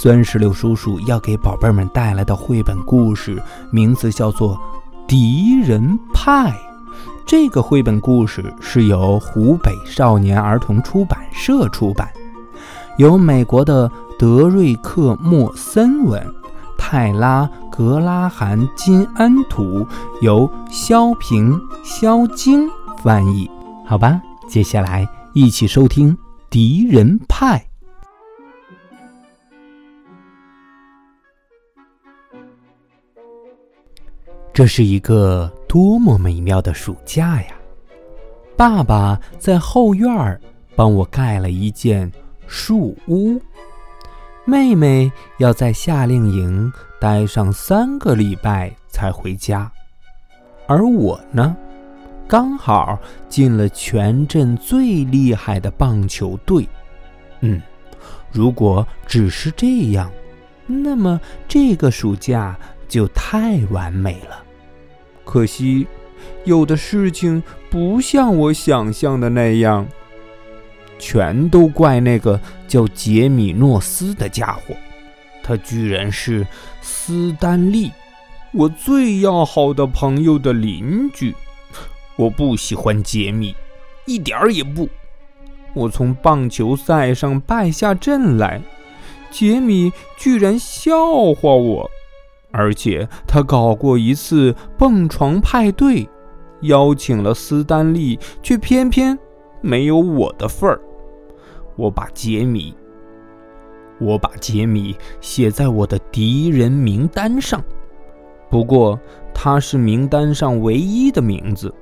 [0.00, 3.42] 酸石榴叔叔要给宝贝们带来的绘本故事
[3.72, 4.54] 名字叫做
[5.08, 6.52] 《敌人派》。
[7.26, 12.08] 这个绘本故事是由湖北少年儿童出版社出版，
[12.98, 16.24] 由美国的德瑞克·莫森文、
[16.78, 19.84] 泰拉·格拉罕·金安图，
[20.22, 22.70] 由肖平、肖晶
[23.02, 23.50] 翻译。
[23.84, 26.14] 好吧，接下来一起收听
[26.48, 27.58] 《敌人派》。
[34.58, 37.46] 这是一个多么美妙的暑假呀！
[38.56, 40.40] 爸爸在后院儿
[40.74, 42.10] 帮我盖了一间
[42.48, 43.40] 树屋，
[44.44, 49.70] 妹妹要在夏令营待上三个礼拜才回家，
[50.66, 51.56] 而我呢，
[52.26, 56.68] 刚好进了全镇最厉害的棒球队。
[57.42, 57.62] 嗯，
[58.32, 60.10] 如果只是这样，
[60.66, 64.46] 那么这个暑假就太完美了。
[65.30, 65.86] 可惜，
[66.44, 69.86] 有的事情不像我想象的那样。
[70.98, 74.74] 全都怪那个叫杰米诺斯的家伙，
[75.42, 76.46] 他居然是
[76.80, 77.92] 斯丹利，
[78.52, 81.36] 我最要好的朋友的邻居。
[82.16, 83.54] 我不喜欢杰米，
[84.06, 84.88] 一点儿也不。
[85.74, 88.62] 我从棒球赛上败下阵来，
[89.30, 91.90] 杰米居然笑话我。
[92.50, 96.08] 而且他搞过一次蹦床派对，
[96.62, 99.18] 邀请了斯丹利，却偏偏
[99.60, 100.80] 没有我的份儿。
[101.76, 102.74] 我把杰米，
[104.00, 107.62] 我把杰米写在我的敌人名单上。
[108.50, 108.98] 不过
[109.34, 111.72] 他是名单上唯一的名字。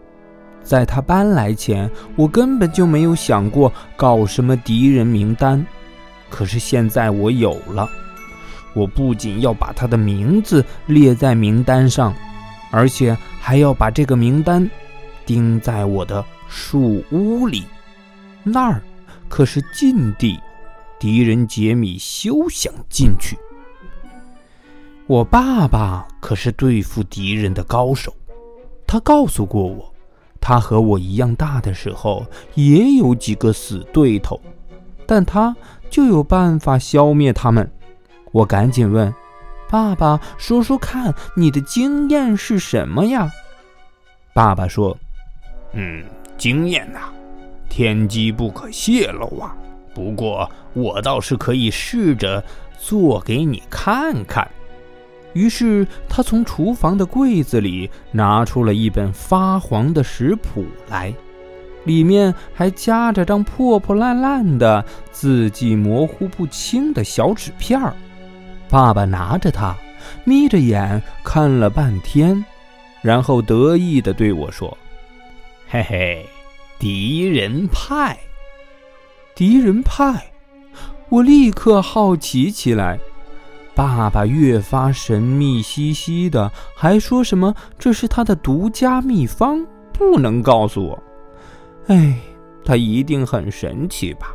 [0.62, 5.64] 在他搬来前，我根本就没有想过搞什么敌人名单。
[6.28, 7.88] 可是现在我有了。
[8.76, 12.14] 我不仅要把他的名字列在名单上，
[12.70, 14.70] 而且还要把这个名单
[15.24, 17.64] 钉在我的树屋里。
[18.44, 18.82] 那儿
[19.30, 20.38] 可是禁地，
[21.00, 23.38] 敌人杰米休想进去。
[25.06, 28.14] 我爸爸可是对付敌人的高手，
[28.86, 29.90] 他告诉过我，
[30.38, 34.38] 他和我一样大的时候也有几个死对头，
[35.06, 35.56] 但他
[35.88, 37.68] 就有办法消灭他们。
[38.36, 39.14] 我赶紧问
[39.66, 43.30] ：“爸爸，说说看，你的经验是什么呀？”
[44.34, 44.94] 爸爸说
[45.72, 46.04] ：“嗯，
[46.36, 47.10] 经验呐，
[47.70, 49.56] 天机不可泄露啊。
[49.94, 52.44] 不过我倒是可以试着
[52.78, 54.46] 做给你看看。”
[55.32, 61.10] 于是他从厨房的柜子里拿出了一本发黄的食谱来，
[61.84, 67.96] 里面还夹着张破破烂烂的、字迹模糊不清的小纸片儿。
[68.68, 69.74] 爸爸拿着它，
[70.24, 72.44] 眯着眼看了半天，
[73.02, 74.76] 然后得意地对我说
[75.68, 76.26] ：“嘿嘿，
[76.78, 78.18] 敌人派，
[79.34, 80.32] 敌人派！”
[81.08, 82.98] 我立刻好奇起来。
[83.74, 91.02] 爸爸越发神秘兮兮的，还说什么这是他的独家秘方，不能告诉我。
[91.86, 92.18] 哎，
[92.64, 94.34] 他一定很神奇吧？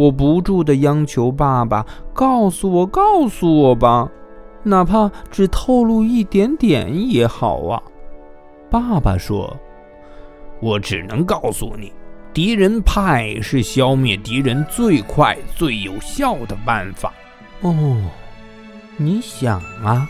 [0.00, 1.84] 我不住地央求爸爸
[2.14, 4.08] 告诉我，告诉我吧，
[4.62, 7.82] 哪怕只透露一点点也好啊。
[8.70, 9.54] 爸爸说
[10.62, 11.92] ：“我只能告诉你，
[12.32, 17.12] 敌人派是消灭敌人最快、最有效的办法。”
[17.60, 18.00] 哦，
[18.96, 20.08] 你想啊，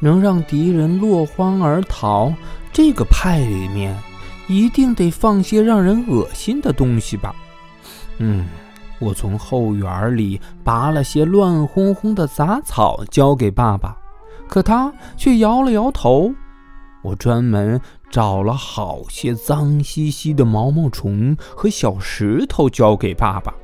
[0.00, 2.30] 能让敌人落荒而逃，
[2.74, 3.96] 这个派里面
[4.48, 7.34] 一定得放些让人恶心的东西吧？
[8.18, 8.46] 嗯。
[9.00, 13.96] 我从后园里拔了些乱哄哄的杂草交给爸爸，
[14.46, 16.32] 可他却摇了摇头。
[17.02, 17.80] 我专门
[18.10, 23.54] 找了好些脏兮兮的毛毛虫和小石头交给爸爸，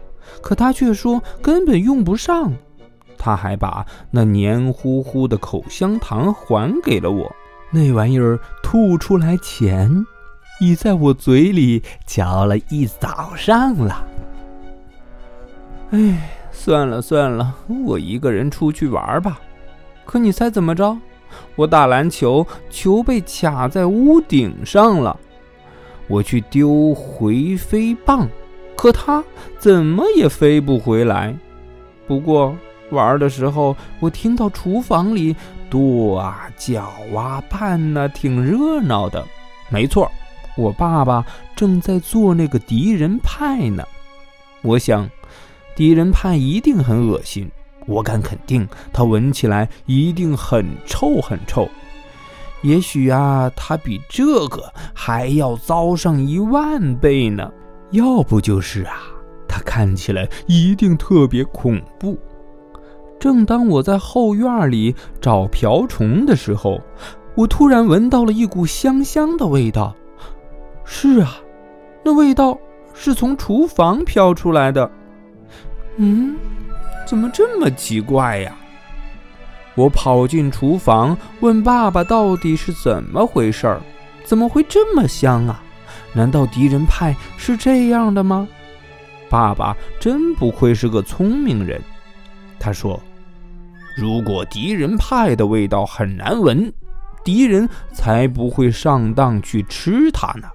[0.41, 2.53] 可他却说根本用不上。
[3.19, 7.31] 他还把那黏糊糊的口香糖还给了我，
[7.71, 10.07] 那玩意儿吐出来前
[10.61, 14.07] 已在我嘴里嚼了一早上了。
[15.97, 17.55] 哎，算了算了，
[17.87, 19.41] 我一个人出去玩吧。
[20.05, 20.95] 可你猜怎么着？
[21.55, 25.19] 我打篮球，球被卡在屋顶上了。
[26.07, 28.29] 我去丢回飞棒，
[28.77, 29.25] 可它
[29.59, 31.35] 怎么也飞不回来。
[32.07, 32.55] 不过
[32.91, 35.35] 玩的时候，我听到厨房里
[35.71, 39.25] 跺啊、搅啊、拌呢，挺热闹的。
[39.71, 40.13] 没错，
[40.59, 41.25] 我爸爸
[41.57, 43.83] 正在做那个敌人派呢。
[44.63, 45.09] 我想，
[45.77, 47.49] 敌人派一定很恶心。
[47.87, 51.69] 我敢肯定，它闻起来一定很臭很臭。
[52.63, 57.49] 也许啊，它比这个还要糟上一万倍呢。
[57.91, 58.95] 要不就是啊，
[59.47, 62.19] 它看起来一定特别恐怖。
[63.21, 66.81] 正当我在后院里找瓢虫的时候，
[67.37, 69.95] 我突然闻到了一股香香的味道。
[70.85, 71.37] 是啊，
[72.03, 72.59] 那味道
[72.95, 74.91] 是从厨房飘出来的。
[75.97, 76.37] 嗯。
[77.07, 78.53] 怎么这么奇怪呀？
[79.77, 83.81] 我跑进厨房问爸爸：“到底是怎么回事儿？
[84.25, 85.63] 怎么会这么香啊？
[86.13, 88.49] 难道敌人派是这样的吗？”
[89.31, 91.81] 爸爸真不愧是个聪明人，
[92.59, 93.01] 他说
[93.97, 96.73] ：“如果敌人派的味道很难闻，
[97.23, 100.49] 敌人才不会上当去吃它呢。”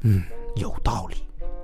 [0.00, 0.22] 嗯，
[0.56, 1.16] 有道理。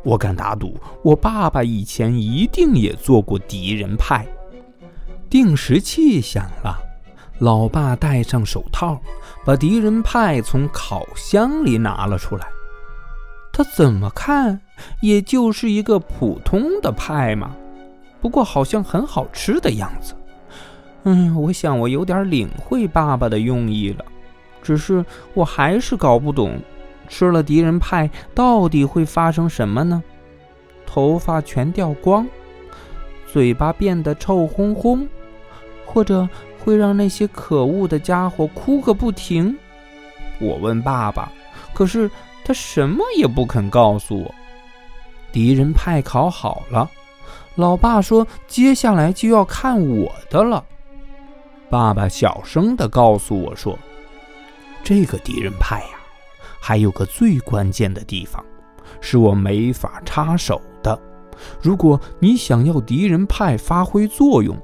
[0.06, 4.24] 我敢打赌，我爸爸以前一定也做过敌人派。
[5.28, 6.78] 定时器响了，
[7.40, 9.00] 老爸戴上手套，
[9.44, 12.46] 把敌人派从烤箱里拿了出来。
[13.52, 14.60] 他怎么看，
[15.02, 17.56] 也就是一个普通的派嘛，
[18.20, 20.14] 不过好像很好吃的样子。
[21.02, 24.04] 嗯，我想我有点领会爸爸的用意了，
[24.62, 25.04] 只是
[25.34, 26.60] 我还是搞不懂。
[27.06, 30.02] 吃了敌人派到底会发生什么呢？
[30.84, 32.26] 头发全掉光，
[33.32, 35.06] 嘴巴变得臭烘烘，
[35.84, 36.28] 或者
[36.62, 39.56] 会让那些可恶的家伙哭个不停。
[40.38, 41.32] 我问爸爸，
[41.74, 42.10] 可是
[42.44, 44.34] 他什么也不肯告诉我。
[45.32, 46.90] 敌人派考好了，
[47.56, 50.64] 老爸说接下来就要看我的了。
[51.68, 53.76] 爸爸小声地告诉我说
[54.84, 55.88] ：“这个敌人派呀。”
[56.60, 58.44] 还有个最关键的地方，
[59.00, 60.98] 是我没法插手的。
[61.60, 64.56] 如果你想要敌人派发挥作用，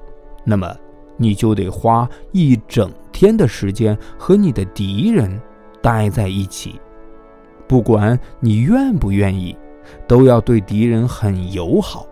[0.44, 0.74] 那么
[1.16, 5.40] 你就得花一整天的时间和你的敌人
[5.82, 6.80] 待在一起。
[7.68, 9.56] 不管你愿不愿意，
[10.06, 12.06] 都要对敌人很友好。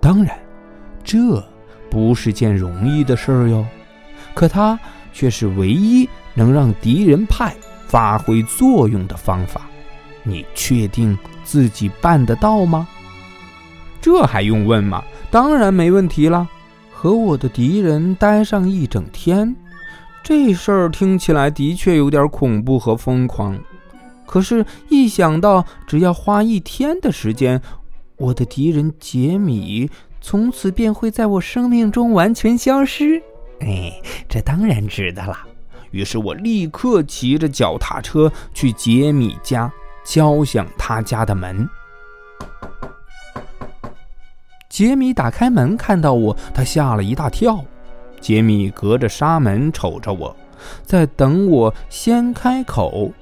[0.00, 0.38] 当然，
[1.02, 1.42] 这
[1.90, 3.64] 不是件容易的事儿哟。
[4.34, 4.78] 可它
[5.12, 7.54] 却是唯一能让敌人派。
[7.94, 9.60] 发挥作用的方法，
[10.24, 12.88] 你确定自己办得到吗？
[14.00, 15.04] 这还用问吗？
[15.30, 16.48] 当然没问题了。
[16.90, 19.54] 和我的敌人待上一整天，
[20.24, 23.56] 这事儿听起来的确有点恐怖和疯狂。
[24.26, 27.62] 可是，一想到只要花一天的时间，
[28.16, 29.88] 我的敌人杰米
[30.20, 33.22] 从此便会在我生命中完全消失，
[33.60, 33.92] 哎，
[34.28, 35.38] 这当然值得了。
[35.94, 39.72] 于是我立刻骑着脚踏车去杰米家，
[40.04, 41.70] 敲响他家的门。
[44.68, 47.64] 杰米打开门，看到我，他吓了一大跳。
[48.20, 50.36] 杰米隔着纱门瞅着我，
[50.82, 53.12] 在等我先开口。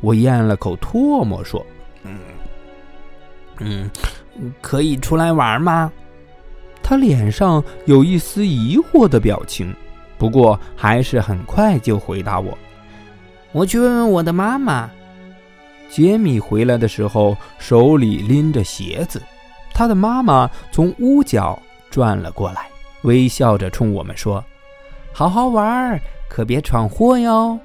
[0.00, 1.66] 我咽了口唾沫，说
[2.04, 2.16] ：“嗯，
[3.58, 3.90] 嗯，
[4.60, 5.90] 可以出来玩吗？”
[6.80, 9.74] 他脸上有一丝疑惑的表情。
[10.20, 12.56] 不过还是很快就回答我
[13.52, 14.90] ：“我去问问我的妈妈。”
[15.88, 19.22] 杰米回来的时候手里拎着鞋子，
[19.72, 21.58] 他的妈妈从屋角
[21.88, 22.68] 转了过来，
[23.04, 24.44] 微笑着冲我们说
[25.10, 25.98] ：“好好玩，
[26.28, 27.58] 可别闯祸哟。”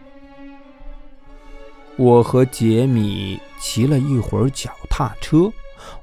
[1.97, 5.51] 我和杰米骑了一会儿脚踏车，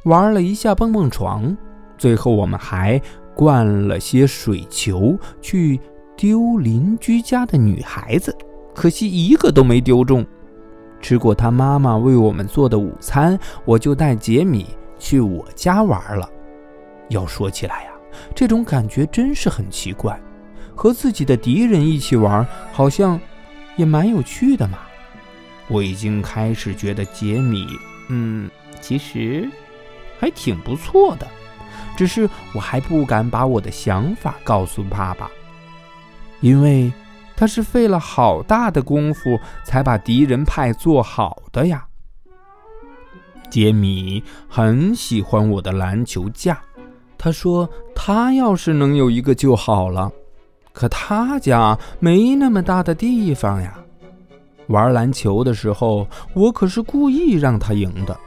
[0.02, 1.56] 玩了一下蹦蹦床，
[1.96, 3.00] 最后我们还
[3.34, 5.80] 灌了些水球去。
[6.22, 8.32] 丢邻居家的女孩子，
[8.76, 10.24] 可惜一个都没丢中。
[11.00, 14.68] 吃过他妈妈为我们做的午餐，我就带杰米
[15.00, 16.30] 去我家玩了。
[17.08, 17.90] 要说起来呀，
[18.36, 20.16] 这种感觉真是很奇怪，
[20.76, 23.20] 和自己的敌人一起玩，好像
[23.74, 24.78] 也蛮有趣的嘛。
[25.66, 27.66] 我已经开始觉得杰米，
[28.10, 28.48] 嗯，
[28.80, 29.50] 其实
[30.20, 31.26] 还挺不错的，
[31.96, 35.28] 只是我还不敢把我的想法告诉爸爸。
[36.42, 36.92] 因为
[37.34, 41.86] 他是费了好大的功夫才把敌人派做好的呀。
[43.48, 46.60] 杰米很喜欢我的篮球架，
[47.16, 50.10] 他说他要是能有一个就好了。
[50.72, 53.78] 可他家没那么大的地方呀。
[54.68, 58.18] 玩篮球的时候，我可是故意让他赢的，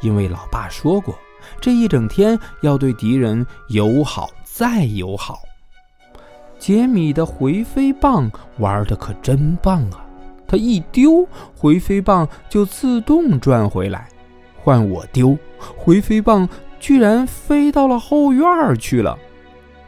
[0.00, 1.18] 因为老爸说过，
[1.60, 5.40] 这一整天要对敌人友好再友好。
[6.58, 10.04] 杰米的回飞棒玩的可真棒啊！
[10.46, 14.08] 他一丢回飞棒就自动转回来，
[14.56, 15.36] 换我丢
[15.76, 16.48] 回飞棒
[16.80, 19.18] 居然飞到了后院去了。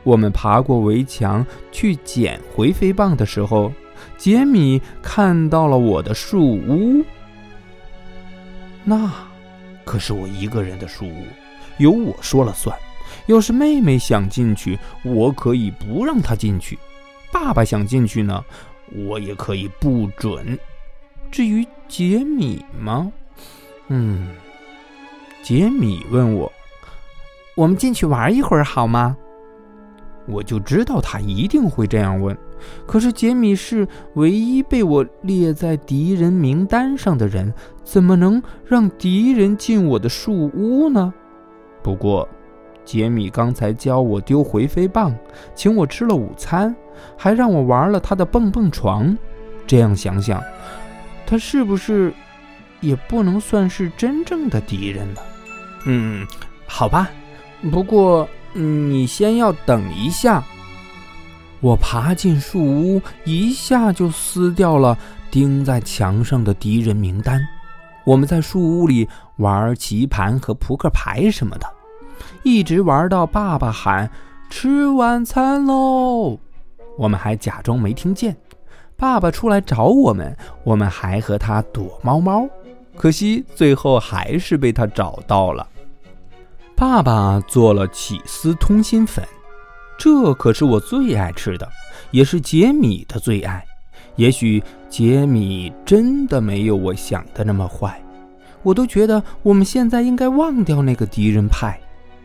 [0.02, 3.72] 我们爬过围墙去捡回飞棒的时候，
[4.16, 7.04] 杰米看到了我的树屋。
[8.84, 9.10] 那
[9.84, 11.24] 可是我一个人的树屋，
[11.78, 12.76] 由我说了算。
[13.26, 16.76] 要是妹妹想进去，我可以不让她进去；
[17.32, 18.44] 爸爸想进去呢，
[18.94, 20.58] 我也可以不准。
[21.30, 23.10] 至于杰米吗？
[23.88, 24.28] 嗯，
[25.42, 26.50] 杰米问我
[27.56, 29.16] ：“我们进去玩一会儿好吗？”
[30.26, 32.36] 我就知道他一定会这样问。
[32.86, 37.52] 可是杰米是唯一被我列在敌人名单上的人，
[37.82, 41.12] 怎么能让敌人进我的树屋呢？
[41.82, 42.28] 不过。
[42.90, 45.14] 杰米刚才教我丢回飞棒，
[45.54, 46.74] 请我吃了午餐，
[47.16, 49.16] 还让我玩了他的蹦蹦床。
[49.64, 50.42] 这样想想，
[51.24, 52.12] 他是不是
[52.80, 55.20] 也不能算是真正的敌人呢？
[55.86, 56.26] 嗯，
[56.66, 57.08] 好吧。
[57.70, 60.42] 不过你先要等一下。
[61.60, 64.98] 我爬进树屋，一下就撕掉了
[65.30, 67.40] 钉在墙上的敌人名单。
[68.04, 71.66] 我们在树屋里玩棋盘和扑克牌什么的。
[72.42, 74.10] 一直玩到爸爸喊
[74.48, 76.38] “吃晚餐喽”，
[76.96, 78.36] 我们还假装没听见。
[78.96, 82.48] 爸爸出来找我们，我们还和他躲猫猫，
[82.96, 85.66] 可惜最后还是被他找到了。
[86.76, 89.22] 爸爸做了起司通心粉，
[89.98, 91.68] 这可是我最爱吃的，
[92.10, 93.64] 也是杰米的最爱。
[94.16, 98.02] 也许杰米真的没有我想的那么坏，
[98.62, 101.78] 我都觉得我们现在应该忘掉那个敌人派。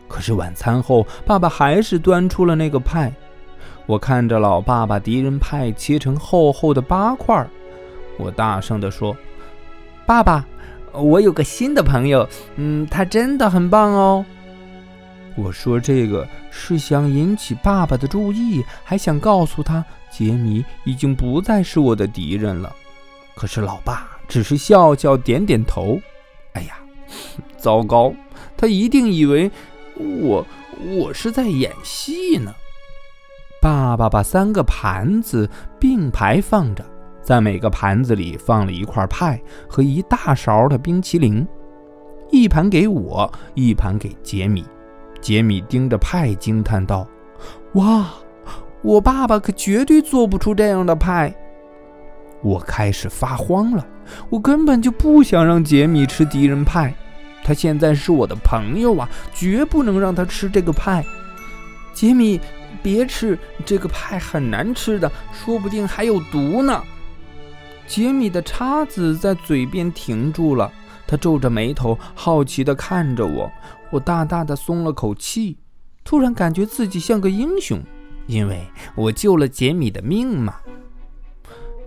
[0.08, 3.12] 可是晚餐后，爸爸还是端出了那个派。
[3.86, 7.46] 我看着老爸把敌人派切成厚厚的八块，
[8.18, 9.16] 我大声地说
[10.06, 10.44] ：“爸爸，
[10.92, 14.24] 我有个新的朋友，嗯，他真的很棒哦。”
[15.36, 22.74] 我说这个是想引起爸爸的注意，还想告诉他杰米已经不再是我的敌人了。
[23.34, 26.00] 可是老爸只是笑笑点点头。
[26.54, 26.78] 哎呀，
[27.56, 28.12] 糟糕，
[28.56, 29.50] 他一定以为。
[29.98, 30.46] 我
[30.98, 32.54] 我是在演戏呢。
[33.60, 35.48] 爸爸把三个盘子
[35.78, 36.84] 并排放着，
[37.22, 41.46] 在每个盘子里放了一块派和一大勺的冰淇淋，
[42.30, 44.64] 一盘给我，一盘给杰米。
[45.20, 47.04] 杰米盯着派惊叹道
[47.74, 48.10] ：“哇，
[48.82, 51.34] 我爸爸可绝对做不出这样的派。”
[52.42, 53.84] 我开始发慌了，
[54.28, 56.94] 我根本就不想让杰米吃敌人派。
[57.46, 61.06] 他现在是我的朋友啊，绝不能让他吃这个派。
[61.94, 62.40] 杰米，
[62.82, 66.82] 别吃这个派，很难吃的，说不定还有毒呢。
[67.86, 70.72] 杰米的叉子在嘴边停住了，
[71.06, 73.48] 他皱着眉头，好奇地看着我。
[73.90, 75.56] 我大大的松了口气，
[76.02, 77.80] 突然感觉自己像个英雄，
[78.26, 80.56] 因为我救了杰米的命嘛。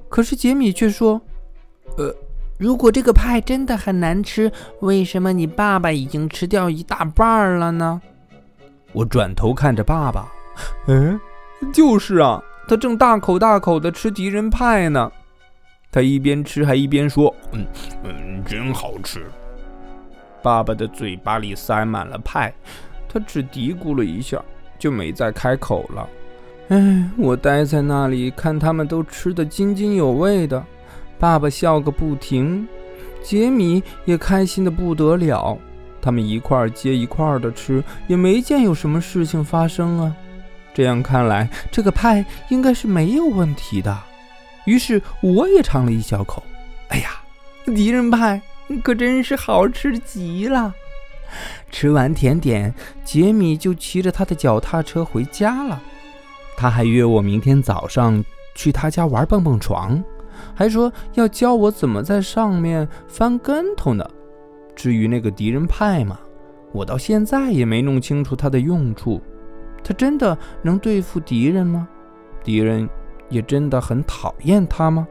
[0.08, 1.22] 可是杰米却说
[2.00, 2.16] ：“呃。”
[2.60, 4.52] 如果这个派真的很难吃，
[4.82, 8.02] 为什么你爸爸已经吃掉一大半了呢？
[8.92, 10.30] 我转头看着爸爸，
[10.88, 11.18] 嗯，
[11.72, 15.10] 就是啊，他正大口大口的吃敌人派呢。
[15.90, 17.66] 他一边吃还一边说：“嗯
[18.04, 19.26] 嗯，真好吃。”
[20.44, 22.54] 爸爸的嘴巴里塞满了派，
[23.08, 24.44] 他只嘀咕了一下，
[24.78, 26.10] 就没再开口了。
[26.68, 30.62] 哎，我待在那里看他们都吃得津津有味的。
[31.20, 32.68] 爸爸笑个不停，
[33.22, 35.58] 杰米也开心的不得了。
[36.02, 40.16] 他们一块接一块的吃，也没见有什么事情发生啊。
[40.74, 43.98] 这样看来，这个派应该是没有问题的。
[44.66, 46.42] 于是我也尝了一小口。
[46.88, 47.22] 哎呀，
[47.66, 48.42] 敌人派
[48.82, 50.74] 可真是好吃极了！
[51.70, 52.74] 吃完甜点，
[53.04, 55.82] 杰米就骑着他的脚踏车回家了。
[56.56, 58.24] 他还约我明天早上
[58.56, 60.02] 去他家玩蹦蹦床。
[60.56, 64.06] 还说要教我怎么在上面翻跟头呢。
[64.76, 66.20] 至于那个敌人派嘛，
[66.72, 69.22] 我到现在也没弄清楚它的用处。
[69.84, 71.88] 它真的能对付敌人吗？
[72.44, 72.88] 敌人
[73.30, 75.08] 也真的很讨厌它吗？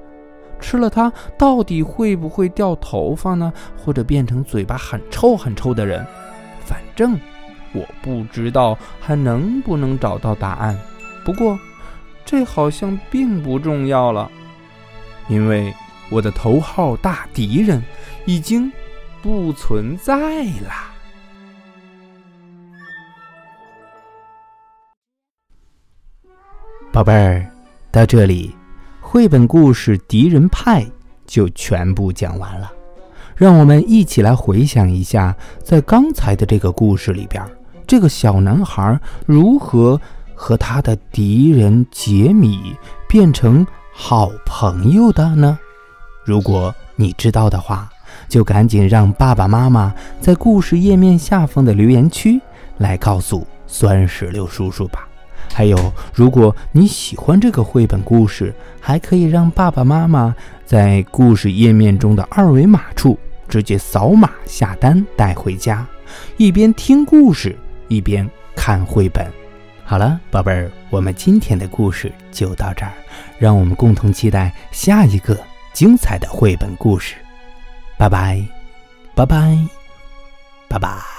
[0.60, 3.52] 吃了它到底会不会掉头发呢？
[3.76, 6.06] 或者变成嘴巴很臭很臭的人？
[6.60, 7.18] 反正
[7.72, 10.78] 我不知道还能不能找到答案。
[11.24, 11.58] 不过。
[12.30, 14.30] 这好像并不重要了，
[15.28, 15.72] 因为
[16.10, 17.82] 我的头号大敌人
[18.24, 18.72] 已经
[19.22, 20.72] 不存在了。
[26.90, 27.46] 宝贝儿，
[27.92, 28.54] 到这里，
[29.00, 30.82] 绘本故事《敌人派》
[31.26, 32.72] 就全部讲完了。
[33.36, 37.44] 让我们一起来回想一下，在刚才的这个故事里边，
[37.86, 40.00] 这个小男孩如何
[40.34, 42.74] 和他的敌人杰米
[43.06, 43.64] 变成
[44.00, 45.58] 好朋友的呢？
[46.24, 47.90] 如果你知道的话，
[48.28, 52.40] 就赶紧让爸爸妈妈在故事页面下方的留言区
[52.78, 55.06] 来告诉酸石榴叔叔吧。
[55.52, 65.84] 还有，如果你喜欢这个绘本故事，还可以让爸爸妈妈在故事页面中的二维码处直接扫码下单带回家，
[66.36, 67.54] 一边听故事
[67.88, 69.26] 一边看绘本。
[69.88, 72.92] 好了，宝贝儿，我们今天的故事就到这儿，
[73.38, 75.34] 让我们共同期待下一个
[75.72, 77.14] 精彩的绘本故事。
[77.96, 78.46] 拜拜，
[79.14, 79.56] 拜拜，
[80.68, 81.17] 拜拜。